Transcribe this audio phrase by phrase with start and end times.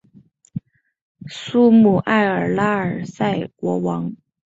[1.27, 4.15] 苏穆埃尔拉尔萨国王。